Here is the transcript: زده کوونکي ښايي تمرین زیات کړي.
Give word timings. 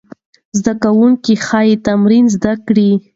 زده 0.59 0.73
کوونکي 0.83 1.33
ښايي 1.45 1.75
تمرین 1.85 2.25
زیات 2.35 2.59
کړي. 2.67 2.89